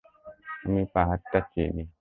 [0.65, 1.83] আমি পাহাড়টা চিনি!